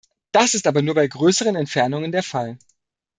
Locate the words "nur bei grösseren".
0.81-1.55